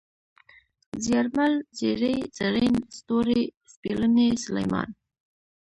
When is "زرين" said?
2.37-2.75